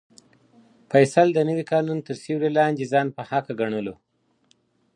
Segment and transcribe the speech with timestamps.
[0.91, 3.95] فیصل د نوي قانون تر سیوري لاندې ځان په حقه ګڼلو.